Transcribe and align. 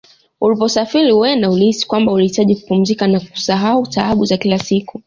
Uliposafiri 0.41 1.11
huenda 1.11 1.49
ulihisi 1.51 1.87
kwamba 1.87 2.11
ulihitaji 2.11 2.55
kupumzika 2.55 3.07
na 3.07 3.19
kusahau 3.19 3.87
taabu 3.87 4.25
za 4.25 4.37
kila 4.37 4.59
siku 4.59 4.99